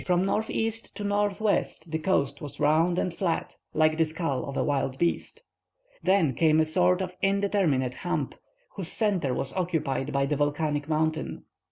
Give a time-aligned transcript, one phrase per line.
[0.03, 4.63] From northeast to northwest the coast was round and flat, like the skull of a
[4.63, 5.43] wild beast;
[6.01, 8.33] then came a sort of indeterminate hump,
[8.77, 11.43] whose centre was occupied by the volcanic mountain.